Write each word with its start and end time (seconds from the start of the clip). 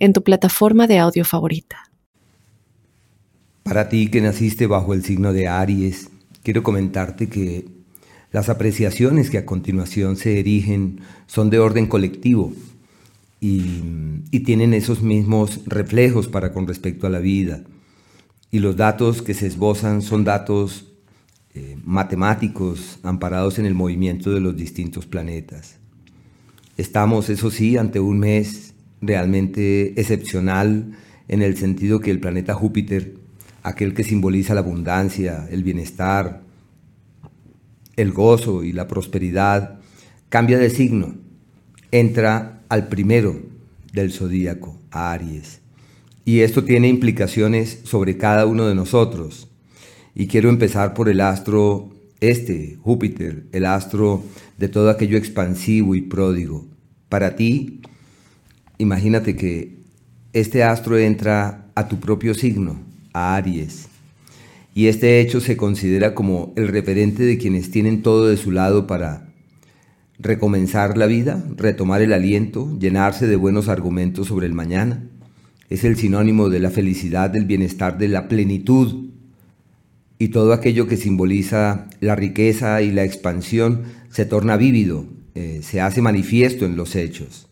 en 0.00 0.12
tu 0.12 0.24
plataforma 0.24 0.86
de 0.86 0.98
audio 0.98 1.24
favorita. 1.24 1.90
Para 3.62 3.88
ti 3.88 4.08
que 4.08 4.20
naciste 4.20 4.66
bajo 4.66 4.94
el 4.94 5.04
signo 5.04 5.32
de 5.32 5.46
Aries, 5.46 6.10
quiero 6.42 6.62
comentarte 6.62 7.28
que 7.28 7.66
las 8.32 8.48
apreciaciones 8.48 9.30
que 9.30 9.38
a 9.38 9.46
continuación 9.46 10.16
se 10.16 10.40
erigen 10.40 11.00
son 11.26 11.50
de 11.50 11.58
orden 11.58 11.86
colectivo 11.86 12.52
y, 13.40 13.82
tienen 14.44 14.74
esos 14.74 15.02
mismos 15.02 15.60
reflejos 15.66 16.26
para 16.26 16.52
con 16.52 16.66
respecto 16.66 17.06
a 17.06 17.10
la 17.10 17.20
vida. 17.20 17.62
Y 18.50 18.58
los 18.58 18.76
datos 18.76 19.22
que 19.22 19.34
se 19.34 19.46
esbozan 19.46 20.02
son 20.02 20.24
datos 20.24 20.86
eh, 21.54 21.76
matemáticos 21.84 22.98
amparados 23.02 23.58
en 23.58 23.66
el 23.66 23.74
movimiento 23.74 24.32
de 24.32 24.40
los 24.40 24.56
distintos 24.56 25.06
planetas. 25.06 25.76
Estamos, 26.76 27.28
eso 27.28 27.50
sí, 27.50 27.76
ante 27.76 28.00
un 28.00 28.18
mes 28.18 28.69
realmente 29.00 30.00
excepcional 30.00 30.92
en 31.28 31.42
el 31.42 31.56
sentido 31.56 32.00
que 32.00 32.10
el 32.10 32.20
planeta 32.20 32.54
Júpiter, 32.54 33.14
aquel 33.62 33.94
que 33.94 34.04
simboliza 34.04 34.54
la 34.54 34.60
abundancia, 34.60 35.46
el 35.50 35.62
bienestar, 35.62 36.42
el 37.96 38.12
gozo 38.12 38.64
y 38.64 38.72
la 38.72 38.88
prosperidad, 38.88 39.78
cambia 40.28 40.58
de 40.58 40.70
signo, 40.70 41.14
entra 41.92 42.62
al 42.68 42.88
primero 42.88 43.40
del 43.92 44.12
zodíaco, 44.12 44.78
a 44.90 45.12
Aries. 45.12 45.60
Y 46.24 46.40
esto 46.40 46.64
tiene 46.64 46.88
implicaciones 46.88 47.80
sobre 47.84 48.16
cada 48.16 48.46
uno 48.46 48.66
de 48.66 48.74
nosotros. 48.74 49.48
Y 50.14 50.26
quiero 50.26 50.48
empezar 50.48 50.94
por 50.94 51.08
el 51.08 51.20
astro 51.20 51.90
este, 52.20 52.76
Júpiter, 52.82 53.46
el 53.52 53.66
astro 53.66 54.22
de 54.58 54.68
todo 54.68 54.90
aquello 54.90 55.16
expansivo 55.16 55.94
y 55.94 56.02
pródigo. 56.02 56.66
Para 57.08 57.34
ti, 57.36 57.80
imagínate 58.80 59.36
que 59.36 59.78
este 60.32 60.62
astro 60.62 60.98
entra 60.98 61.66
a 61.74 61.88
tu 61.88 62.00
propio 62.00 62.34
signo, 62.34 62.80
a 63.12 63.36
Aries, 63.36 63.88
y 64.74 64.86
este 64.86 65.20
hecho 65.20 65.40
se 65.40 65.56
considera 65.56 66.14
como 66.14 66.52
el 66.56 66.68
referente 66.68 67.24
de 67.24 67.38
quienes 67.38 67.70
tienen 67.70 68.02
todo 68.02 68.28
de 68.28 68.36
su 68.36 68.50
lado 68.50 68.86
para 68.86 69.28
recomenzar 70.18 70.96
la 70.96 71.06
vida, 71.06 71.44
retomar 71.56 72.02
el 72.02 72.12
aliento, 72.12 72.78
llenarse 72.78 73.26
de 73.26 73.36
buenos 73.36 73.68
argumentos 73.68 74.28
sobre 74.28 74.46
el 74.46 74.54
mañana. 74.54 75.04
Es 75.68 75.84
el 75.84 75.96
sinónimo 75.96 76.48
de 76.48 76.60
la 76.60 76.70
felicidad, 76.70 77.30
del 77.30 77.44
bienestar, 77.44 77.98
de 77.98 78.08
la 78.08 78.28
plenitud 78.28 79.10
y 80.18 80.28
todo 80.28 80.52
aquello 80.52 80.86
que 80.86 80.96
simboliza 80.96 81.88
la 82.00 82.14
riqueza 82.14 82.82
y 82.82 82.92
la 82.92 83.04
expansión 83.04 83.84
se 84.10 84.26
torna 84.26 84.56
vívido, 84.56 85.06
eh, 85.34 85.60
se 85.62 85.80
hace 85.80 86.02
manifiesto 86.02 86.66
en 86.66 86.76
los 86.76 86.94
hechos. 86.96 87.49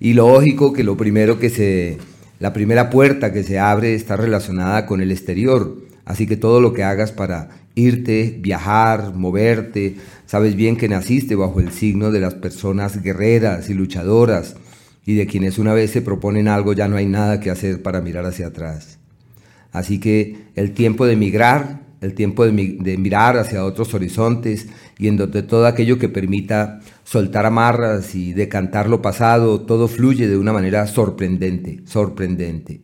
Y 0.00 0.14
lógico 0.14 0.72
que 0.72 0.84
lo 0.84 0.96
primero 0.96 1.38
que 1.38 1.50
se, 1.50 1.98
la 2.38 2.52
primera 2.52 2.90
puerta 2.90 3.32
que 3.32 3.42
se 3.42 3.58
abre 3.58 3.94
está 3.94 4.16
relacionada 4.16 4.86
con 4.86 5.00
el 5.00 5.10
exterior. 5.10 5.78
Así 6.04 6.26
que 6.26 6.36
todo 6.36 6.60
lo 6.60 6.72
que 6.72 6.84
hagas 6.84 7.12
para 7.12 7.50
irte, 7.74 8.36
viajar, 8.40 9.14
moverte, 9.14 9.96
sabes 10.26 10.54
bien 10.54 10.76
que 10.76 10.88
naciste 10.88 11.34
bajo 11.34 11.60
el 11.60 11.70
signo 11.70 12.10
de 12.10 12.20
las 12.20 12.34
personas 12.34 13.02
guerreras 13.02 13.68
y 13.70 13.74
luchadoras 13.74 14.56
y 15.06 15.14
de 15.14 15.26
quienes 15.26 15.58
una 15.58 15.74
vez 15.74 15.90
se 15.90 16.02
proponen 16.02 16.48
algo 16.48 16.72
ya 16.72 16.88
no 16.88 16.96
hay 16.96 17.06
nada 17.06 17.40
que 17.40 17.50
hacer 17.50 17.82
para 17.82 18.00
mirar 18.00 18.26
hacia 18.26 18.48
atrás. 18.48 18.98
Así 19.72 19.98
que 19.98 20.36
el 20.54 20.72
tiempo 20.72 21.04
de 21.06 21.16
migrar, 21.16 21.80
el 22.00 22.14
tiempo 22.14 22.44
de, 22.44 22.52
mirar 22.52 23.36
hacia 23.36 23.64
otros 23.64 23.94
horizontes 23.94 24.68
y 24.98 25.08
en 25.08 25.16
donde 25.16 25.42
todo 25.42 25.66
aquello 25.66 25.98
que 25.98 26.08
permita 26.08 26.80
soltar 27.04 27.46
amarras 27.46 28.14
y 28.14 28.32
decantar 28.32 28.88
lo 28.88 29.02
pasado, 29.02 29.60
todo 29.60 29.88
fluye 29.88 30.28
de 30.28 30.36
una 30.36 30.52
manera 30.52 30.86
sorprendente, 30.86 31.80
sorprendente. 31.86 32.80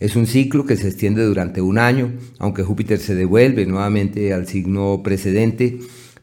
Es 0.00 0.14
un 0.14 0.26
ciclo 0.26 0.64
que 0.64 0.76
se 0.76 0.88
extiende 0.88 1.24
durante 1.24 1.60
un 1.60 1.78
año, 1.78 2.12
aunque 2.38 2.62
Júpiter 2.62 2.98
se 2.98 3.14
devuelve 3.14 3.66
nuevamente 3.66 4.32
al 4.32 4.46
signo 4.46 5.02
precedente, 5.02 5.78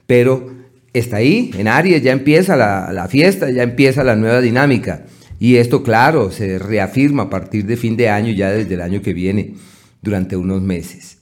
pero 0.08 0.50
está 0.94 1.18
ahí, 1.18 1.52
en 1.58 1.68
Aries, 1.68 2.02
ya 2.02 2.14
empieza 2.14 2.56
la, 2.56 3.08
fiesta, 3.10 3.50
ya 3.52 3.64
empieza 3.64 4.04
la 4.04 4.16
nueva 4.16 4.40
dinámica. 4.40 5.06
Y 5.40 5.58
esto, 5.58 5.84
claro, 5.84 6.32
se 6.32 6.58
reafirma 6.58 7.24
a 7.24 7.30
partir 7.30 7.66
de 7.66 7.76
fin 7.76 7.98
de 7.98 8.10
año, 8.10 8.32
ya 8.32 8.52
desde 8.52 8.76
el 8.76 8.82
año 8.82 9.02
que 9.02 9.14
viene, 9.14 9.56
durante 10.02 10.38
unos 10.38 10.62
meses. 10.62 11.15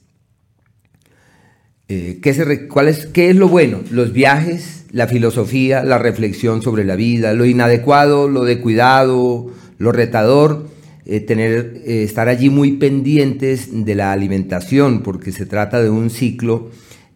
Eh, 1.88 2.20
¿qué, 2.22 2.30
es, 2.30 3.06
¿Qué 3.12 3.28
es 3.28 3.36
lo 3.36 3.48
bueno? 3.48 3.80
Los 3.90 4.14
viajes, 4.14 4.86
la 4.90 5.06
filosofía, 5.06 5.84
la 5.84 5.98
reflexión 5.98 6.62
sobre 6.62 6.82
la 6.82 6.96
vida, 6.96 7.34
lo 7.34 7.44
inadecuado, 7.44 8.26
lo 8.26 8.44
de 8.44 8.58
cuidado, 8.60 9.50
lo 9.76 9.92
retador, 9.92 10.66
eh, 11.04 11.20
tener, 11.20 11.82
eh, 11.84 12.02
estar 12.02 12.30
allí 12.30 12.48
muy 12.48 12.72
pendientes 12.72 13.68
de 13.84 13.94
la 13.94 14.12
alimentación, 14.12 15.02
porque 15.02 15.30
se 15.30 15.44
trata 15.44 15.82
de 15.82 15.90
un 15.90 16.08
ciclo 16.08 16.70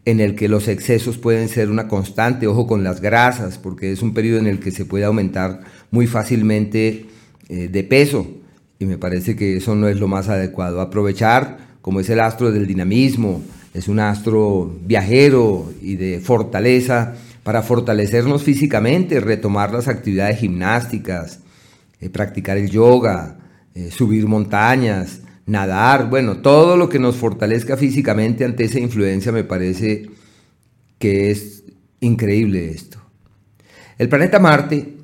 en 0.05 0.21
el 0.21 0.35
que 0.35 0.49
los 0.49 0.69
excesos 0.69 1.17
pueden 1.17 1.49
ser 1.49 1.71
una 1.71 1.89
constante, 1.89 2.47
ojo 2.47 2.67
con 2.67 2.85
las 2.85 3.01
grasas, 3.01 3.57
porque 3.57 3.91
es 3.91 4.03
un 4.03 4.13
periodo 4.13 4.39
en 4.39 4.49
el 4.49 4.61
que 4.61 4.71
se 4.71 4.85
puede 4.85 5.05
aumentar 5.05 5.61
muy 5.91 6.07
fácilmente 6.07 7.07
de 7.49 7.85
peso, 7.85 8.27
y 8.79 8.85
me 8.85 8.99
parece 8.99 9.35
que 9.35 9.57
eso 9.57 9.75
no 9.75 9.89
es 9.89 9.99
lo 9.99 10.09
más 10.09 10.29
adecuado. 10.29 10.81
Aprovechar, 10.81 11.59
como 11.81 12.01
es 12.01 12.09
el 12.11 12.21
astro 12.21 12.53
del 12.53 12.67
dinamismo, 12.67 13.43
es 13.79 13.87
un 13.87 14.01
astro 14.01 14.77
viajero 14.85 15.73
y 15.81 15.95
de 15.95 16.19
fortaleza 16.19 17.15
para 17.45 17.63
fortalecernos 17.63 18.43
físicamente, 18.43 19.21
retomar 19.21 19.73
las 19.73 19.87
actividades 19.87 20.41
gimnásticas, 20.41 21.39
eh, 22.01 22.11
practicar 22.11 22.59
el 22.59 22.71
yoga, 22.71 23.37
eh, 23.75 23.91
subir 23.93 24.27
montañas, 24.27 25.21
nadar, 25.47 26.11
bueno, 26.11 26.39
todo 26.39 26.77
lo 26.77 26.89
que 26.89 26.99
nos 26.99 27.17
fortalezca 27.17 27.77
físicamente 27.77 28.45
ante 28.45 28.65
esa 28.65 28.81
influencia 28.81 29.31
me 29.31 29.45
parece 29.45 30.11
que 30.99 31.31
es 31.31 31.63
increíble 32.01 32.71
esto. 32.71 32.99
El 33.97 34.09
planeta 34.09 34.41
Marte, 34.41 34.95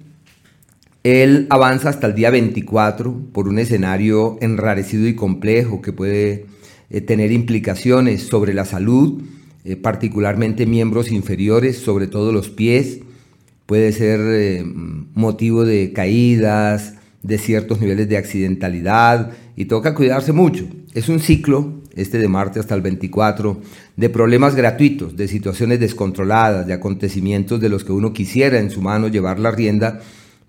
él 1.05 1.47
avanza 1.49 1.91
hasta 1.91 2.09
el 2.09 2.15
día 2.17 2.31
24 2.31 3.21
por 3.33 3.47
un 3.47 3.61
escenario 3.61 4.37
enrarecido 4.41 5.07
y 5.07 5.15
complejo 5.15 5.81
que 5.81 5.93
puede 5.93 6.47
eh, 6.91 7.01
tener 7.01 7.33
implicaciones 7.33 8.23
sobre 8.23 8.55
la 8.55 8.65
salud, 8.65 9.23
eh, 9.65 9.77
particularmente 9.77 10.67
miembros 10.67 11.11
inferiores, 11.11 11.79
sobre 11.79 12.07
todo 12.07 12.33
los 12.33 12.51
pies. 12.51 13.01
Puede 13.67 13.93
ser 13.93 14.21
eh, 14.21 14.63
motivo 15.15 15.65
de 15.65 15.93
caídas, 15.93 16.95
de 17.23 17.39
ciertos 17.39 17.81
niveles 17.81 18.09
de 18.09 18.19
accidentalidad 18.19 19.33
y 19.57 19.65
toca 19.65 19.95
cuidarse 19.95 20.33
mucho. 20.33 20.67
Es 20.93 21.09
un 21.09 21.19
ciclo, 21.19 21.81
este 21.97 22.19
de 22.19 22.29
Marte 22.29 22.61
hasta 22.61 22.75
el 22.75 22.83
24, 22.83 23.61
de 23.97 24.11
problemas 24.11 24.55
gratuitos, 24.55 25.17
de 25.17 25.27
situaciones 25.27 25.81
descontroladas, 25.81 26.67
de 26.67 26.75
acontecimientos 26.75 27.61
de 27.61 27.71
los 27.71 27.85
que 27.85 27.93
uno 27.93 28.13
quisiera 28.13 28.61
en 28.61 28.71
su 28.71 28.83
mano 28.83 29.09
llevar 29.09 29.39
la 29.41 29.51
rienda, 29.51 30.01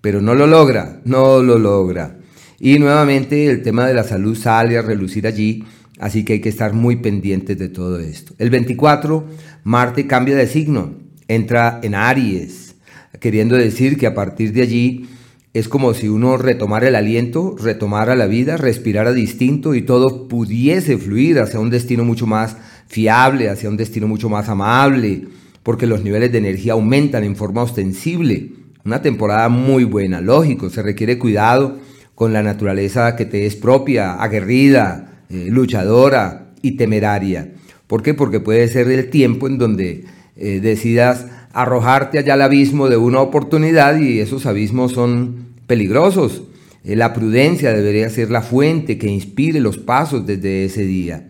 pero 0.01 0.21
no 0.21 0.35
lo 0.35 0.47
logra, 0.47 0.99
no 1.05 1.41
lo 1.41 1.57
logra. 1.57 2.17
Y 2.59 2.77
nuevamente 2.79 3.47
el 3.47 3.61
tema 3.61 3.87
de 3.87 3.93
la 3.93 4.03
salud 4.03 4.35
sale 4.35 4.77
a 4.77 4.81
relucir 4.81 5.25
allí 5.27 5.63
Así 5.99 6.25
que 6.25 6.33
hay 6.33 6.41
que 6.41 6.49
estar 6.49 6.73
muy 6.73 6.97
pendientes 6.97 7.57
de 7.57 7.69
todo 7.69 7.99
esto. 7.99 8.33
El 8.37 8.49
24, 8.49 9.25
Marte 9.63 10.07
cambia 10.07 10.35
de 10.35 10.47
signo, 10.47 10.95
entra 11.27 11.79
en 11.83 11.95
Aries, 11.95 12.75
queriendo 13.19 13.55
decir 13.55 13.97
que 13.97 14.07
a 14.07 14.13
partir 14.13 14.51
de 14.51 14.61
allí 14.61 15.09
es 15.53 15.69
como 15.69 15.93
si 15.93 16.09
uno 16.09 16.35
retomara 16.35 16.89
el 16.89 16.95
aliento, 16.95 17.55
retomara 17.57 18.17
la 18.17 18.25
vida, 18.25 18.57
respirara 18.57 19.13
distinto 19.13 19.73
y 19.73 19.83
todo 19.83 20.27
pudiese 20.27 20.97
fluir 20.97 21.39
hacia 21.39 21.61
un 21.61 21.69
destino 21.69 22.03
mucho 22.03 22.27
más 22.27 22.57
fiable, 22.87 23.49
hacia 23.49 23.69
un 23.69 23.77
destino 23.77 24.05
mucho 24.05 24.27
más 24.27 24.49
amable, 24.49 25.29
porque 25.63 25.87
los 25.87 26.03
niveles 26.03 26.33
de 26.33 26.39
energía 26.39 26.73
aumentan 26.73 27.23
en 27.23 27.37
forma 27.37 27.63
ostensible. 27.63 28.51
Una 28.83 29.01
temporada 29.01 29.47
muy 29.47 29.85
buena, 29.85 30.19
lógico, 30.19 30.69
se 30.69 30.83
requiere 30.83 31.17
cuidado 31.17 31.79
con 32.15 32.33
la 32.33 32.43
naturaleza 32.43 33.15
que 33.15 33.25
te 33.25 33.45
es 33.45 33.55
propia, 33.55 34.15
aguerrida, 34.15 35.14
eh, 35.29 35.47
luchadora 35.49 36.53
y 36.61 36.71
temeraria. 36.71 37.53
¿Por 37.87 38.03
qué? 38.03 38.13
Porque 38.13 38.39
puede 38.39 38.67
ser 38.67 38.89
el 38.89 39.09
tiempo 39.09 39.47
en 39.47 39.57
donde 39.57 40.05
eh, 40.35 40.59
decidas 40.61 41.27
arrojarte 41.53 42.19
allá 42.19 42.33
al 42.33 42.41
abismo 42.41 42.89
de 42.89 42.97
una 42.97 43.21
oportunidad 43.21 43.97
y 43.97 44.19
esos 44.19 44.45
abismos 44.45 44.91
son 44.91 45.47
peligrosos. 45.67 46.43
Eh, 46.83 46.95
la 46.95 47.13
prudencia 47.13 47.71
debería 47.71 48.09
ser 48.09 48.29
la 48.29 48.41
fuente 48.41 48.97
que 48.97 49.07
inspire 49.07 49.59
los 49.59 49.77
pasos 49.77 50.25
desde 50.25 50.65
ese 50.65 50.83
día. 50.83 51.27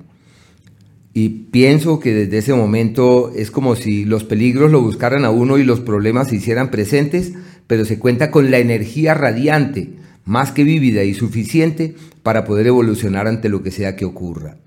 Y 1.13 1.30
pienso 1.30 2.00
que 2.00 2.13
desde 2.13 2.39
ese 2.39 2.53
momento 2.53 3.31
es 3.33 3.50
como 3.50 3.75
si 3.75 4.03
los 4.03 4.25
peligros 4.25 4.71
lo 4.71 4.81
buscaran 4.81 5.24
a 5.24 5.30
uno 5.30 5.57
y 5.57 5.63
los 5.63 5.80
problemas 5.80 6.27
se 6.27 6.36
hicieran 6.36 6.71
presentes, 6.71 7.33
pero 7.68 7.86
se 7.86 8.00
cuenta 8.00 8.31
con 8.31 8.51
la 8.51 8.57
energía 8.57 9.13
radiante, 9.13 9.94
más 10.25 10.51
que 10.51 10.63
vívida 10.63 11.04
y 11.04 11.13
suficiente 11.13 11.95
para 12.24 12.44
poder 12.44 12.68
evolucionar 12.68 13.27
ante 13.27 13.50
lo 13.50 13.63
que 13.63 13.72
sea 13.72 13.95
que 13.95 14.06
ocurra. 14.06 14.57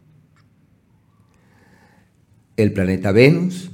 El 2.57 2.73
planeta 2.73 3.13
Venus 3.13 3.71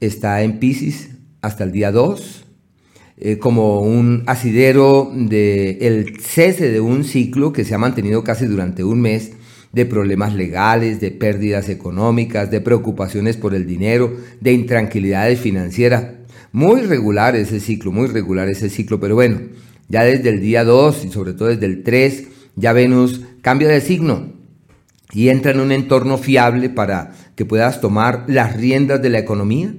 está 0.00 0.42
en 0.42 0.58
Pisces 0.58 1.10
hasta 1.42 1.64
el 1.64 1.72
día 1.72 1.92
2, 1.92 2.44
eh, 3.16 3.38
como 3.38 3.80
un 3.80 4.22
asidero 4.26 5.12
del 5.14 5.78
el 5.80 6.20
cese 6.20 6.70
de 6.70 6.80
un 6.80 7.04
ciclo 7.04 7.52
que 7.52 7.64
se 7.64 7.74
ha 7.74 7.78
mantenido 7.78 8.24
casi 8.24 8.46
durante 8.46 8.82
un 8.82 9.00
mes 9.00 9.32
de 9.72 9.86
problemas 9.86 10.34
legales, 10.34 11.00
de 11.00 11.10
pérdidas 11.10 11.68
económicas, 11.68 12.50
de 12.50 12.60
preocupaciones 12.60 13.36
por 13.36 13.54
el 13.54 13.66
dinero, 13.66 14.16
de 14.40 14.52
intranquilidades 14.52 15.40
financieras. 15.40 16.04
Muy 16.52 16.82
regular 16.82 17.34
ese 17.34 17.58
ciclo, 17.60 17.90
muy 17.90 18.06
regular 18.06 18.48
ese 18.48 18.70
ciclo, 18.70 19.00
pero 19.00 19.16
bueno, 19.16 19.40
ya 19.88 20.04
desde 20.04 20.30
el 20.30 20.40
día 20.40 20.64
2 20.64 21.04
y 21.04 21.10
sobre 21.10 21.32
todo 21.32 21.48
desde 21.48 21.66
el 21.66 21.82
3, 21.82 22.28
ya 22.56 22.72
Venus 22.72 23.22
cambia 23.42 23.68
de 23.68 23.80
signo 23.80 24.32
y 25.12 25.28
entra 25.28 25.52
en 25.52 25.60
un 25.60 25.72
entorno 25.72 26.18
fiable 26.18 26.70
para 26.70 27.12
que 27.36 27.44
puedas 27.44 27.80
tomar 27.80 28.24
las 28.26 28.56
riendas 28.56 29.00
de 29.02 29.10
la 29.10 29.18
economía, 29.18 29.74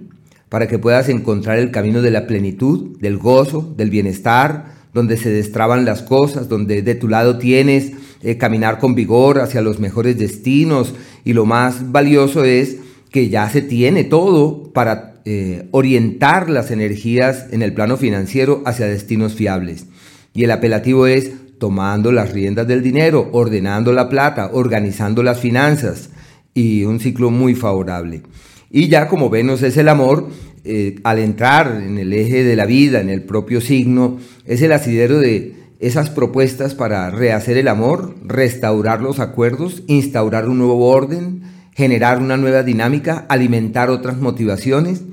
para 0.50 0.68
que 0.68 0.80
puedas 0.80 1.10
encontrar 1.10 1.60
el 1.60 1.72
camino 1.72 2.02
de 2.02 2.12
la 2.12 2.28
plenitud, 2.28 2.98
del 3.00 3.18
gozo, 3.18 3.74
del 3.75 3.90
bienestar, 3.90 4.75
donde 4.94 5.18
se 5.18 5.30
destraban 5.30 5.84
las 5.84 6.02
cosas, 6.04 6.48
donde 6.48 6.81
de 6.81 6.96
tu 6.96 7.10
lado 7.10 7.38
tienes 7.38 7.92
eh, 8.22 8.38
caminar 8.38 8.80
con 8.80 8.96
vigor 8.96 9.40
hacia 9.40 9.62
los 9.62 9.80
mejores 9.80 10.18
destinos. 10.18 10.94
Y 11.25 11.34
lo 11.34 11.46
más 11.46 11.92
valioso 11.92 12.46
es 12.46 12.78
que 13.12 13.28
ya 13.28 13.50
se 13.50 13.62
tiene 13.62 14.06
todo 14.06 14.72
para 14.72 15.14
eh, 15.25 15.68
orientar 15.72 16.50
las 16.50 16.69
energías 16.69 17.48
en 17.51 17.63
el 17.63 17.74
plano 17.74 17.98
financiero 17.98 18.62
hacia 18.66 18.86
destinos 18.86 19.33
fiables. 19.33 19.88
Y 20.33 20.44
el 20.44 20.51
apelativo 20.51 21.07
es 21.07 21.31
tomando 21.57 22.12
las 22.12 22.31
riendas 22.31 22.68
del 22.68 22.83
dinero, 22.83 23.30
ordenando 23.31 23.92
la 23.92 24.07
plata, 24.07 24.51
organizando 24.54 25.24
las 25.24 25.39
finanzas 25.39 26.10
y 26.54 26.83
un 26.83 27.00
ciclo 27.00 27.31
muy 27.31 27.56
favorable. 27.56 28.22
Y 28.69 28.88
ya 28.88 29.07
como 29.07 29.30
Venus 29.30 29.63
es 29.63 29.77
el 29.77 29.89
amor, 29.89 30.30
eh, 30.63 31.00
al 31.04 31.19
entrar 31.19 31.81
en 31.81 31.98
el 31.98 32.12
eje 32.13 32.44
de 32.44 32.56
la 32.56 32.66
vida, 32.66 33.01
en 33.01 33.10
el 33.10 33.24
propio 33.24 33.62
signo, 33.62 34.19
es 34.45 34.62
el 34.62 34.71
asidero 34.71 35.19
de 35.19 35.54
esas 35.80 36.10
propuestas 36.10 36.75
para 36.75 37.10
rehacer 37.10 37.57
el 37.57 37.68
amor, 37.68 38.16
restaurar 38.24 39.01
los 39.01 39.19
acuerdos, 39.19 39.83
instaurar 39.88 40.48
un 40.50 40.57
nuevo 40.57 40.88
orden, 40.88 41.55
generar 41.75 42.19
una 42.19 42.38
nueva 42.38 42.63
dinámica, 42.63 43.25
alimentar 43.30 43.89
otras 43.89 44.18
motivaciones. 44.18 45.04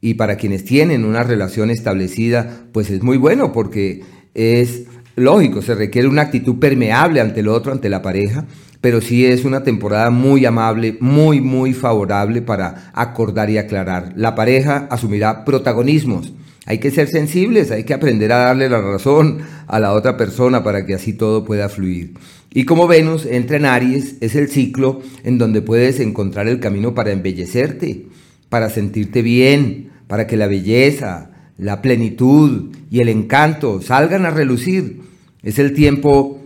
Y 0.00 0.14
para 0.14 0.36
quienes 0.36 0.64
tienen 0.64 1.04
una 1.04 1.24
relación 1.24 1.70
establecida, 1.70 2.68
pues 2.72 2.90
es 2.90 3.02
muy 3.02 3.16
bueno 3.16 3.52
porque 3.52 4.04
es 4.34 4.84
lógico, 5.16 5.62
se 5.62 5.74
requiere 5.74 6.06
una 6.08 6.22
actitud 6.22 6.58
permeable 6.58 7.20
ante 7.20 7.40
el 7.40 7.48
otro, 7.48 7.72
ante 7.72 7.88
la 7.88 8.02
pareja, 8.02 8.46
pero 8.80 9.00
sí 9.00 9.26
es 9.26 9.44
una 9.44 9.64
temporada 9.64 10.10
muy 10.10 10.44
amable, 10.44 10.96
muy, 11.00 11.40
muy 11.40 11.72
favorable 11.72 12.40
para 12.40 12.92
acordar 12.94 13.50
y 13.50 13.58
aclarar. 13.58 14.12
La 14.14 14.34
pareja 14.34 14.86
asumirá 14.90 15.44
protagonismos 15.44 16.32
hay 16.66 16.78
que 16.78 16.90
ser 16.90 17.08
sensibles, 17.08 17.70
hay 17.70 17.84
que 17.84 17.94
aprender 17.94 18.32
a 18.32 18.38
darle 18.38 18.68
la 18.68 18.82
razón 18.82 19.38
a 19.68 19.78
la 19.78 19.92
otra 19.92 20.16
persona 20.16 20.64
para 20.64 20.84
que 20.84 20.94
así 20.94 21.12
todo 21.12 21.44
pueda 21.44 21.68
fluir. 21.68 22.14
Y 22.52 22.64
como 22.64 22.88
Venus 22.88 23.24
entra 23.24 23.56
en 23.56 23.66
Aries, 23.66 24.16
es 24.20 24.34
el 24.34 24.48
ciclo 24.48 25.00
en 25.22 25.38
donde 25.38 25.62
puedes 25.62 26.00
encontrar 26.00 26.48
el 26.48 26.58
camino 26.58 26.92
para 26.92 27.12
embellecerte, 27.12 28.06
para 28.48 28.68
sentirte 28.68 29.22
bien, 29.22 29.90
para 30.08 30.26
que 30.26 30.36
la 30.36 30.48
belleza, 30.48 31.30
la 31.56 31.80
plenitud 31.82 32.74
y 32.90 33.00
el 33.00 33.08
encanto 33.08 33.80
salgan 33.80 34.26
a 34.26 34.30
relucir. 34.30 35.02
Es 35.44 35.60
el 35.60 35.72
tiempo 35.72 36.40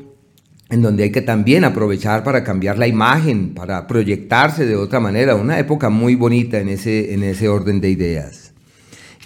en 0.68 0.82
donde 0.82 1.04
hay 1.04 1.12
que 1.12 1.22
también 1.22 1.64
aprovechar 1.64 2.24
para 2.24 2.44
cambiar 2.44 2.78
la 2.78 2.86
imagen, 2.86 3.54
para 3.54 3.86
proyectarse 3.86 4.66
de 4.66 4.76
otra 4.76 5.00
manera, 5.00 5.34
una 5.34 5.58
época 5.58 5.90
muy 5.90 6.14
bonita 6.14 6.60
en 6.60 6.68
ese, 6.68 7.14
en 7.14 7.24
ese 7.24 7.48
orden 7.48 7.80
de 7.80 7.90
ideas. 7.90 8.39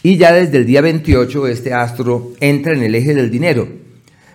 Y 0.06 0.19
ya 0.19 0.35
desde 0.35 0.59
el 0.59 0.67
día 0.67 0.83
28 0.83 1.47
este 1.47 1.73
astro 1.73 2.35
entra 2.39 2.75
en 2.75 2.83
el 2.83 2.95
eje 2.95 3.15
del 3.15 3.31
dinero. 3.31 3.67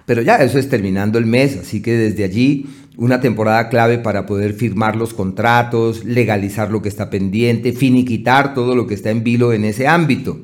Pero 0.07 0.23
ya 0.23 0.37
eso 0.37 0.57
es 0.57 0.67
terminando 0.67 1.19
el 1.19 1.27
mes, 1.27 1.57
así 1.57 1.79
que 1.83 1.95
desde 1.95 2.23
allí 2.23 2.65
una 2.97 3.21
temporada 3.21 3.69
clave 3.69 3.99
para 3.99 4.25
poder 4.25 4.53
firmar 4.53 4.95
los 4.95 5.13
contratos, 5.13 6.03
legalizar 6.05 6.71
lo 6.71 6.81
que 6.81 6.89
está 6.89 7.11
pendiente, 7.11 7.71
finiquitar 7.71 8.55
todo 8.55 8.75
lo 8.75 8.87
que 8.87 8.95
está 8.95 9.11
en 9.11 9.23
vilo 9.23 9.53
en 9.53 9.63
ese 9.63 9.87
ámbito. 9.87 10.39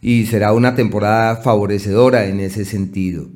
Y 0.00 0.24
será 0.24 0.54
una 0.54 0.74
temporada 0.74 1.36
favorecedora 1.36 2.24
en 2.24 2.40
ese 2.40 2.64
sentido. 2.64 3.28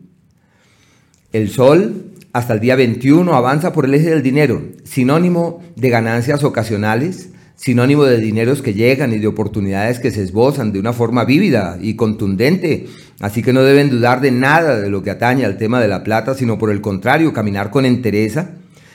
El 1.35 1.51
Sol 1.51 2.15
hasta 2.33 2.55
el 2.55 2.61
día 2.61 2.75
21 2.75 3.35
avanza 3.35 3.75
por 3.75 3.85
el 3.85 3.93
eje 3.93 4.09
del 4.09 4.23
dinero, 4.23 4.63
sinónimo 4.85 5.63
de 5.77 5.91
ganancias 5.91 6.43
ocasionales, 6.43 7.29
sinónimo 7.59 8.05
de 8.05 8.19
dineros 8.19 8.63
que 8.63 8.73
llegan 8.73 9.13
y 9.13 9.19
de 9.19 9.27
oportunidades 9.27 9.99
que 9.99 10.13
se 10.13 10.23
esbozan 10.23 10.73
de 10.73 10.79
una 10.79 10.93
forma 10.93 11.25
vívida 11.25 11.77
y 11.83 11.95
contundente. 11.95 12.87
Así 13.19 13.43
que 13.43 13.53
no 13.53 13.63
deben 13.63 13.91
dudar 13.91 14.21
de 14.21 14.31
nada 14.31 14.81
de 14.81 14.89
lo 14.89 15.03
que 15.03 15.11
atañe 15.11 15.45
al 15.45 15.59
tema 15.59 15.81
de 15.81 15.89
la 15.89 16.05
plata, 16.05 16.35
sino 16.35 16.57
por 16.57 16.71
el 16.71 16.81
contrario, 16.81 17.33
caminar 17.33 17.71
con 17.71 17.85
entereza, 17.85 18.53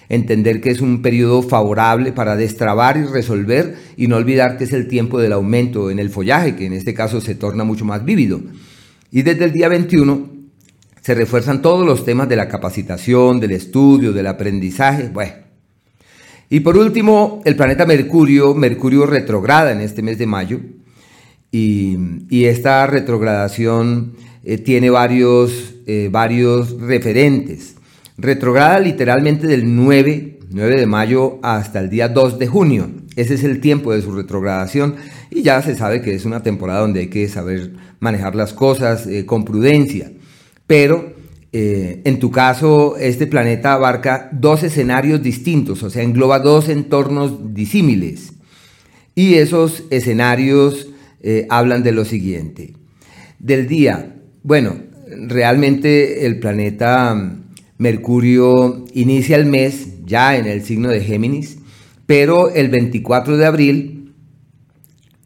entender 0.07 0.61
que 0.61 0.71
es 0.71 0.79
un 0.79 1.01
periodo 1.01 1.41
favorable 1.41 2.13
para 2.13 2.37
destrabar 2.37 2.95
y 2.95 3.03
resolver 3.03 3.75
y 3.97 4.07
no 4.07 4.15
olvidar 4.15 4.57
que 4.57 4.63
es 4.63 4.71
el 4.71 4.87
tiempo 4.87 5.19
del 5.19 5.33
aumento 5.33 5.91
en 5.91 5.99
el 5.99 6.09
follaje, 6.09 6.55
que 6.55 6.65
en 6.65 6.73
este 6.73 6.93
caso 6.93 7.19
se 7.19 7.35
torna 7.35 7.65
mucho 7.65 7.83
más 7.83 8.05
vívido. 8.05 8.39
Y 9.11 9.23
desde 9.23 9.43
el 9.43 9.51
día 9.51 9.67
21 9.67 10.29
se 11.01 11.13
refuerzan 11.13 11.61
todos 11.61 11.85
los 11.85 12.05
temas 12.05 12.29
de 12.29 12.37
la 12.37 12.47
capacitación, 12.47 13.41
del 13.41 13.51
estudio, 13.51 14.13
del 14.13 14.27
aprendizaje. 14.27 15.09
Bueno, 15.09 15.42
y 16.53 16.59
por 16.59 16.77
último, 16.77 17.41
el 17.45 17.55
planeta 17.55 17.83
Mercurio, 17.87 18.53
Mercurio 18.53 19.07
retrograda 19.07 19.71
en 19.71 19.81
este 19.81 20.03
mes 20.03 20.19
de 20.19 20.27
mayo, 20.27 20.59
y, 21.51 21.97
esta 22.45 22.85
retrogradación 22.85 24.13
eh, 24.43 24.59
tiene 24.59 24.91
varios, 24.91 25.73
eh, 25.87 26.09
varios 26.11 26.79
referentes. 26.79 27.73
Retrograda 28.19 28.79
literalmente 28.79 29.47
del 29.47 29.75
9, 29.75 30.41
9 30.51 30.79
de 30.79 30.85
mayo 30.85 31.39
hasta 31.41 31.79
el 31.79 31.89
día 31.89 32.07
2 32.07 32.37
de 32.37 32.45
junio. 32.45 32.87
Ese 33.15 33.33
es 33.33 33.43
el 33.43 33.59
tiempo 33.59 33.91
de 33.91 34.03
su 34.03 34.11
retrogradación 34.11 34.97
y 35.31 35.41
ya 35.41 35.59
se 35.63 35.73
sabe 35.73 36.03
que 36.03 36.13
es 36.13 36.23
una 36.23 36.43
temporada 36.43 36.81
donde 36.81 36.99
hay 36.99 37.07
que 37.07 37.27
saber 37.29 37.73
manejar 37.99 38.35
las 38.35 38.53
cosas 38.53 39.07
eh, 39.07 39.25
con 39.25 39.43
prudencia. 39.43 40.11
Pero 40.67 41.13
eh, 41.55 42.01
en 42.05 42.17
tu 42.17 42.31
caso, 42.31 42.97
este 42.97 43.27
planeta 43.27 43.73
abarca 43.73 44.27
dos 44.31 44.63
escenarios 44.63 45.21
distintos, 45.21 45.83
o 45.83 45.91
sea, 45.91 46.01
engloba 46.01 46.39
dos 46.39 46.67
entornos 46.67 47.53
disímiles. 47.53 48.33
Y 49.13 49.35
esos 49.35 49.83
escenarios 49.91 50.87
eh, 51.21 51.45
hablan 51.51 51.83
de 51.83 51.91
lo 51.91 52.05
siguiente. 52.05 52.73
Del 53.37 53.67
día, 53.67 54.15
bueno, 54.41 54.77
realmente 55.27 56.25
el 56.25 56.39
planeta 56.39 57.13
mm, 57.13 57.43
Mercurio 57.77 58.85
inicia 58.93 59.35
el 59.35 59.45
mes 59.45 60.03
ya 60.05 60.35
en 60.35 60.47
el 60.47 60.63
signo 60.63 60.89
de 60.89 61.01
Géminis, 61.01 61.59
pero 62.07 62.49
el 62.49 62.69
24 62.69 63.37
de 63.37 63.45
abril 63.45 64.13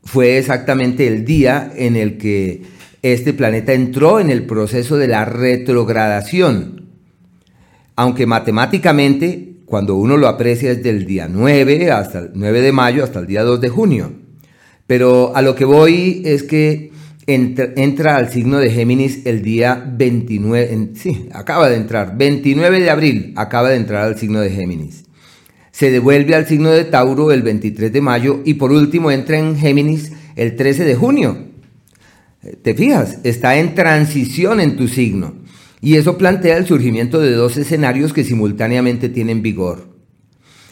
fue 0.03 0.37
exactamente 0.37 1.07
el 1.07 1.23
día 1.23 1.71
en 1.73 1.95
el 1.95 2.17
que 2.17 2.63
este 3.01 3.33
planeta 3.33 3.73
entró 3.73 4.19
en 4.19 4.29
el 4.29 4.45
proceso 4.45 4.97
de 4.97 5.07
la 5.07 5.25
retrogradación. 5.25 6.87
Aunque 7.95 8.25
matemáticamente, 8.25 9.57
cuando 9.65 9.95
uno 9.95 10.17
lo 10.17 10.27
aprecia 10.27 10.71
es 10.71 10.83
del 10.83 11.05
día 11.05 11.27
9 11.27 11.91
hasta 11.91 12.19
el 12.19 12.31
9 12.33 12.61
de 12.61 12.71
mayo 12.71 13.03
hasta 13.03 13.19
el 13.19 13.27
día 13.27 13.43
2 13.43 13.59
de 13.61 13.69
junio. 13.69 14.13
Pero 14.87 15.35
a 15.35 15.41
lo 15.41 15.55
que 15.55 15.65
voy 15.65 16.21
es 16.25 16.43
que 16.43 16.91
entra, 17.27 18.15
al 18.15 18.29
signo 18.29 18.59
de 18.59 18.71
Géminis 18.71 19.25
el 19.25 19.41
día 19.41 19.83
29, 19.85 20.91
sí, 20.95 21.27
acaba 21.33 21.69
de 21.69 21.75
entrar, 21.75 22.17
29 22.17 22.79
de 22.79 22.89
abril 22.89 23.33
acaba 23.35 23.69
de 23.69 23.75
entrar 23.75 24.03
al 24.03 24.17
signo 24.17 24.39
de 24.39 24.49
Géminis. 24.49 25.03
Se 25.71 25.91
devuelve 25.91 26.33
al 26.33 26.47
signo 26.47 26.69
de 26.69 26.85
Tauro 26.85 27.31
el 27.31 27.43
23 27.43 27.91
de 27.91 28.01
mayo 28.01 28.41
y 28.45 28.55
por 28.55 28.71
último 28.71 29.11
entra 29.11 29.37
en 29.37 29.57
Géminis 29.57 30.13
el 30.35 30.55
13 30.55 30.85
de 30.85 30.95
junio. 30.95 31.46
¿Te 32.61 32.73
fijas? 32.73 33.19
Está 33.23 33.57
en 33.57 33.75
transición 33.75 34.59
en 34.59 34.75
tu 34.75 34.87
signo. 34.87 35.33
Y 35.81 35.95
eso 35.95 36.17
plantea 36.17 36.57
el 36.57 36.65
surgimiento 36.65 37.19
de 37.19 37.33
dos 37.33 37.57
escenarios 37.57 38.13
que 38.13 38.23
simultáneamente 38.23 39.09
tienen 39.09 39.41
vigor. 39.41 39.89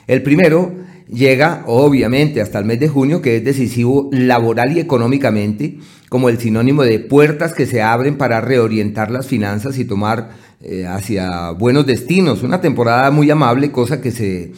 El 0.07 0.23
primero 0.23 0.73
llega 1.07 1.63
obviamente 1.67 2.41
hasta 2.41 2.59
el 2.59 2.65
mes 2.65 2.79
de 2.79 2.87
junio, 2.87 3.21
que 3.21 3.37
es 3.37 3.43
decisivo 3.43 4.09
laboral 4.11 4.75
y 4.75 4.79
económicamente, 4.79 5.77
como 6.09 6.29
el 6.29 6.39
sinónimo 6.39 6.83
de 6.83 6.99
puertas 6.99 7.53
que 7.53 7.65
se 7.65 7.81
abren 7.81 8.17
para 8.17 8.41
reorientar 8.41 9.11
las 9.11 9.27
finanzas 9.27 9.77
y 9.77 9.85
tomar 9.85 10.31
eh, 10.61 10.85
hacia 10.87 11.51
buenos 11.51 11.85
destinos. 11.85 12.43
Una 12.43 12.61
temporada 12.61 13.11
muy 13.11 13.29
amable, 13.29 13.71
cosa 13.71 14.01
que 14.01 14.11
se 14.11 14.53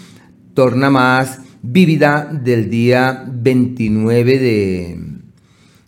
torna 0.53 0.89
más 0.89 1.39
vívida 1.61 2.29
del 2.31 2.69
día 2.69 3.25
29 3.27 4.39
de, 4.39 5.16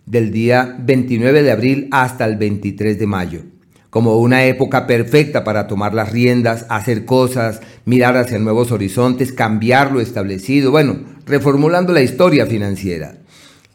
del 0.10 0.32
día 0.32 0.76
29 0.80 1.44
de 1.44 1.52
abril 1.52 1.88
hasta 1.92 2.26
el 2.26 2.36
23 2.36 3.00
de 3.00 3.08
mayo 3.08 3.42
como 3.90 4.18
una 4.18 4.46
época 4.46 4.86
perfecta 4.86 5.44
para 5.44 5.68
tomar 5.68 5.94
las 5.94 6.12
riendas, 6.12 6.66
hacer 6.70 7.06
cosas, 7.06 7.60
mirar 7.86 8.18
hacia 8.18 8.38
nuevos 8.38 8.72
horizontes, 8.72 9.34
cambiar 9.34 9.92
lo 9.92 10.00
establecido, 10.00 10.72
bueno, 10.72 11.00
reformulando 11.26 11.92
la 11.92 12.04
historia 12.04 12.46
financiera. 12.46 13.16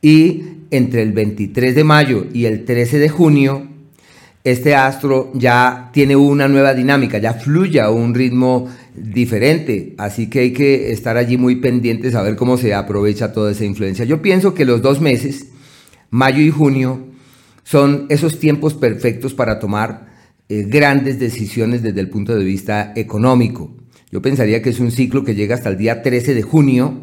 Y 0.00 0.44
entre 0.70 1.02
el 1.02 1.12
23 1.12 1.74
de 1.74 1.84
mayo 1.84 2.26
y 2.32 2.44
el 2.44 2.64
13 2.64 2.98
de 2.98 3.08
junio, 3.08 3.66
este 4.44 4.74
astro 4.74 5.32
ya 5.34 5.90
tiene 5.92 6.14
una 6.14 6.46
nueva 6.48 6.74
dinámica, 6.74 7.18
ya 7.18 7.32
fluye 7.32 7.80
a 7.80 7.90
un 7.90 8.14
ritmo 8.14 8.68
diferente, 8.94 9.94
así 9.96 10.28
que 10.28 10.40
hay 10.40 10.52
que 10.52 10.92
estar 10.92 11.16
allí 11.16 11.38
muy 11.38 11.56
pendientes 11.56 12.14
a 12.14 12.22
ver 12.22 12.36
cómo 12.36 12.56
se 12.58 12.74
aprovecha 12.74 13.32
toda 13.32 13.52
esa 13.52 13.64
influencia. 13.64 14.04
Yo 14.04 14.20
pienso 14.20 14.54
que 14.54 14.66
los 14.66 14.82
dos 14.82 15.00
meses, 15.00 15.46
mayo 16.14 16.40
y 16.40 16.50
junio, 16.50 17.08
son 17.64 18.06
esos 18.08 18.38
tiempos 18.38 18.74
perfectos 18.74 19.34
para 19.34 19.58
tomar 19.58 20.14
eh, 20.48 20.62
grandes 20.64 21.18
decisiones 21.18 21.82
desde 21.82 22.00
el 22.00 22.08
punto 22.08 22.36
de 22.36 22.44
vista 22.44 22.92
económico. 22.94 23.74
Yo 24.12 24.22
pensaría 24.22 24.62
que 24.62 24.70
es 24.70 24.78
un 24.78 24.92
ciclo 24.92 25.24
que 25.24 25.34
llega 25.34 25.56
hasta 25.56 25.70
el 25.70 25.76
día 25.76 26.02
13 26.02 26.34
de 26.34 26.42
junio, 26.42 27.02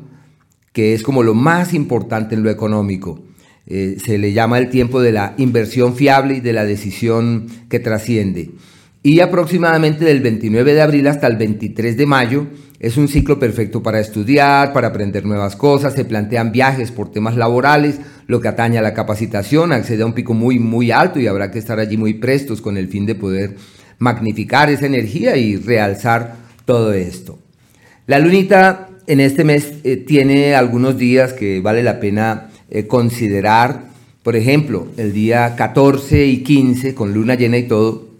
que 0.71 0.93
es 0.93 1.03
como 1.03 1.23
lo 1.23 1.33
más 1.33 1.73
importante 1.73 2.35
en 2.35 2.43
lo 2.43 2.49
económico. 2.49 3.21
Eh, 3.67 3.97
se 4.01 4.17
le 4.17 4.31
llama 4.31 4.59
el 4.59 4.69
tiempo 4.69 5.01
de 5.01 5.11
la 5.11 5.33
inversión 5.37 5.93
fiable 5.93 6.35
y 6.35 6.39
de 6.39 6.53
la 6.53 6.63
decisión 6.63 7.47
que 7.67 7.81
trasciende. 7.81 8.51
Y 9.03 9.19
aproximadamente 9.19 10.05
del 10.05 10.21
29 10.21 10.73
de 10.73 10.81
abril 10.81 11.07
hasta 11.07 11.27
el 11.27 11.35
23 11.35 11.97
de 11.97 12.05
mayo 12.05 12.47
es 12.81 12.97
un 12.97 13.07
ciclo 13.07 13.37
perfecto 13.37 13.83
para 13.83 13.99
estudiar, 13.99 14.73
para 14.73 14.87
aprender 14.87 15.23
nuevas 15.23 15.55
cosas, 15.55 15.93
se 15.93 16.03
plantean 16.03 16.51
viajes 16.51 16.91
por 16.91 17.11
temas 17.11 17.35
laborales, 17.35 17.99
lo 18.31 18.39
que 18.39 18.47
atañe 18.47 18.77
a 18.77 18.81
la 18.81 18.93
capacitación, 18.93 19.73
accede 19.73 20.03
a 20.03 20.05
un 20.05 20.13
pico 20.13 20.33
muy, 20.33 20.57
muy 20.57 20.89
alto 20.89 21.19
y 21.19 21.27
habrá 21.27 21.51
que 21.51 21.59
estar 21.59 21.79
allí 21.79 21.97
muy 21.97 22.13
prestos 22.13 22.61
con 22.61 22.77
el 22.77 22.87
fin 22.87 23.05
de 23.05 23.13
poder 23.13 23.57
magnificar 23.99 24.69
esa 24.69 24.85
energía 24.85 25.35
y 25.35 25.57
realzar 25.57 26.37
todo 26.63 26.93
esto. 26.93 27.39
La 28.07 28.19
lunita 28.19 28.87
en 29.05 29.19
este 29.19 29.43
mes 29.43 29.73
eh, 29.83 29.97
tiene 29.97 30.55
algunos 30.55 30.97
días 30.97 31.33
que 31.33 31.59
vale 31.59 31.83
la 31.83 31.99
pena 31.99 32.51
eh, 32.69 32.87
considerar, 32.87 33.87
por 34.23 34.37
ejemplo, 34.37 34.87
el 34.95 35.11
día 35.11 35.53
14 35.57 36.25
y 36.25 36.37
15 36.41 36.95
con 36.95 37.13
luna 37.13 37.35
llena 37.35 37.57
y 37.57 37.67
todo, 37.67 38.11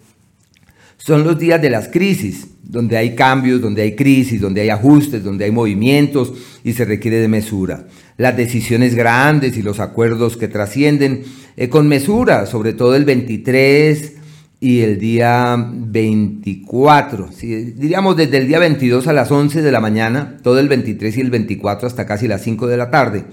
son 0.98 1.24
los 1.24 1.40
días 1.40 1.62
de 1.62 1.70
las 1.70 1.88
crisis 1.88 2.48
donde 2.64 2.98
hay 2.98 3.16
cambios, 3.16 3.62
donde 3.62 3.82
hay 3.84 3.96
crisis, 3.96 4.42
donde 4.42 4.60
hay 4.60 4.70
ajustes, 4.72 5.24
donde 5.24 5.46
hay 5.46 5.52
movimientos 5.52 6.34
y 6.66 6.74
se 6.74 6.84
requiere 6.84 7.18
de 7.22 7.30
mesura. 7.30 7.86
Las 8.18 8.38
decisiones 8.38 8.96
grandes 8.96 9.58
y 9.58 9.62
los 9.62 9.80
acuerdos 9.80 10.38
que 10.38 10.48
trascienden 10.48 11.24
eh, 11.58 11.70
con 11.70 11.88
mesura, 11.88 12.46
sobre 12.46 12.74
todo 12.74 12.96
el 12.96 13.06
23 13.06 14.14
y 14.60 14.82
el 14.82 15.00
día 15.00 15.56
24, 15.58 17.30
diríamos 17.40 18.16
desde 18.16 18.38
el 18.38 18.48
día 18.48 18.60
22 18.60 19.08
a 19.08 19.14
las 19.14 19.32
11 19.32 19.62
de 19.62 19.72
la 19.72 19.80
mañana, 19.80 20.38
todo 20.44 20.60
el 20.60 20.70
23 20.70 21.18
y 21.18 21.22
el 21.22 21.32
24 21.32 21.88
hasta 21.88 22.06
casi 22.06 22.28
las 22.28 22.44
5 22.44 22.68
de 22.68 22.78
la 22.78 22.92
tarde, 22.92 23.26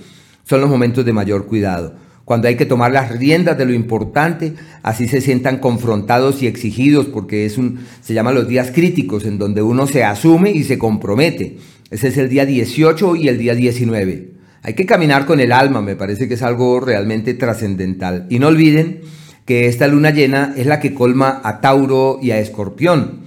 son 0.45 0.63
los 0.63 0.71
momentos 0.71 1.05
de 1.05 1.13
mayor 1.13 1.47
cuidado 1.47 2.09
cuando 2.29 2.47
hay 2.47 2.57
que 2.57 2.67
tomar 2.67 2.93
las 2.93 3.11
riendas 3.19 3.57
de 3.57 3.65
lo 3.65 3.73
importante, 3.73 4.53
así 4.83 5.09
se 5.09 5.23
sientan 5.23 5.61
confrontados 5.61 6.43
y 6.43 6.47
exigidos, 6.47 7.07
porque 7.07 7.47
es 7.47 7.57
un, 7.57 7.79
se 8.03 8.13
llaman 8.13 8.35
los 8.35 8.47
días 8.47 8.71
críticos, 8.71 9.25
en 9.25 9.39
donde 9.39 9.63
uno 9.63 9.87
se 9.87 10.05
asume 10.05 10.51
y 10.51 10.63
se 10.65 10.77
compromete. 10.77 11.57
Ese 11.91 12.09
es 12.09 12.19
el 12.19 12.29
día 12.29 12.45
18 12.45 13.17
y 13.17 13.29
el 13.29 13.39
día 13.39 13.55
19. 13.55 14.33
Hay 14.63 14.75
que 14.75 14.87
caminar 14.87 15.27
con 15.27 15.41
el 15.41 15.53
alma, 15.53 15.81
me 15.81 15.97
parece 15.97 16.29
que 16.29 16.35
es 16.35 16.43
algo 16.43 16.81
realmente 16.81 17.35
trascendental. 17.35 18.27
Y 18.29 18.39
no 18.39 18.49
olviden 18.49 19.01
que 19.45 19.67
esta 19.67 19.87
luna 19.87 20.11
llena 20.11 20.55
es 20.57 20.67
la 20.67 20.81
que 20.81 20.95
colma 20.95 21.41
a 21.45 21.61
Tauro 21.61 22.19
y 22.21 22.33
a 22.33 22.39
Escorpión. 22.39 23.21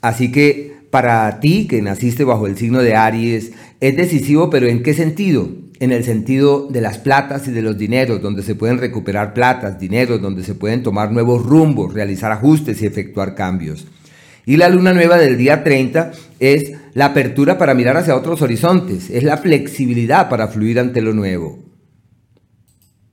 Así 0.00 0.32
que 0.32 0.74
para 0.90 1.40
ti, 1.40 1.66
que 1.66 1.82
naciste 1.82 2.24
bajo 2.24 2.46
el 2.46 2.56
signo 2.56 2.82
de 2.82 2.94
Aries, 2.94 3.52
es 3.80 3.96
decisivo, 3.96 4.50
pero 4.50 4.66
¿en 4.66 4.82
qué 4.82 4.94
sentido? 4.94 5.48
en 5.80 5.92
el 5.92 6.04
sentido 6.04 6.68
de 6.70 6.80
las 6.80 6.98
platas 6.98 7.48
y 7.48 7.50
de 7.50 7.62
los 7.62 7.76
dineros, 7.76 8.22
donde 8.22 8.42
se 8.42 8.54
pueden 8.54 8.78
recuperar 8.78 9.34
platas, 9.34 9.78
dineros, 9.78 10.20
donde 10.20 10.44
se 10.44 10.54
pueden 10.54 10.82
tomar 10.82 11.12
nuevos 11.12 11.44
rumbos, 11.44 11.92
realizar 11.92 12.32
ajustes 12.32 12.80
y 12.80 12.86
efectuar 12.86 13.34
cambios. 13.34 13.86
Y 14.46 14.56
la 14.56 14.68
luna 14.68 14.92
nueva 14.92 15.16
del 15.16 15.38
día 15.38 15.64
30 15.64 16.12
es 16.38 16.72
la 16.92 17.06
apertura 17.06 17.56
para 17.56 17.74
mirar 17.74 17.96
hacia 17.96 18.16
otros 18.16 18.42
horizontes, 18.42 19.08
es 19.10 19.22
la 19.22 19.38
flexibilidad 19.38 20.28
para 20.28 20.48
fluir 20.48 20.78
ante 20.78 21.00
lo 21.00 21.14
nuevo. 21.14 21.58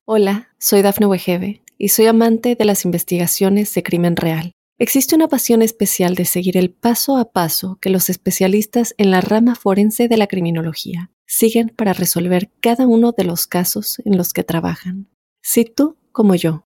Hola, 0.05 0.49
soy 0.59 0.81
Dafne 0.81 1.05
Wegebe 1.05 1.61
y 1.77 1.89
soy 1.89 2.07
amante 2.07 2.55
de 2.55 2.65
las 2.65 2.83
investigaciones 2.83 3.73
de 3.73 3.83
crimen 3.83 4.17
real. 4.17 4.51
Existe 4.77 5.15
una 5.15 5.27
pasión 5.27 5.61
especial 5.61 6.15
de 6.15 6.25
seguir 6.25 6.57
el 6.57 6.71
paso 6.71 7.17
a 7.17 7.31
paso 7.31 7.77
que 7.79 7.91
los 7.91 8.09
especialistas 8.09 8.93
en 8.97 9.11
la 9.11 9.21
rama 9.21 9.55
forense 9.55 10.07
de 10.07 10.17
la 10.17 10.27
criminología 10.27 11.11
siguen 11.27 11.69
para 11.69 11.93
resolver 11.93 12.49
cada 12.59 12.87
uno 12.87 13.13
de 13.15 13.23
los 13.23 13.47
casos 13.47 14.01
en 14.03 14.17
los 14.17 14.33
que 14.33 14.43
trabajan. 14.43 15.07
Si 15.41 15.65
tú, 15.65 15.97
como 16.11 16.35
yo, 16.35 16.65